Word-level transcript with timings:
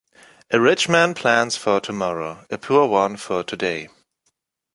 A 0.49 0.59
rich 0.59 0.89
man 0.89 1.13
plans 1.13 1.55
for 1.57 1.79
tomorrow, 1.79 2.43
a 2.49 2.57
poor 2.57 2.87
one 2.87 3.17
for 3.17 3.43
today. 3.43 3.87